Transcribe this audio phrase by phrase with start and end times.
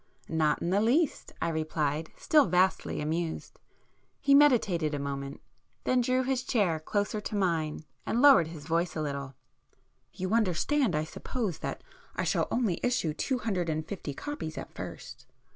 [0.29, 3.59] "Not in the least!" I replied, still vastly amused.
[4.19, 9.01] He meditated a moment,—then drew his chair closer to mine and lowered his voice a
[9.03, 9.35] little.
[10.11, 11.83] "You understand I suppose, that
[12.15, 15.27] I shall only issue two hundred and fifty copies at first?"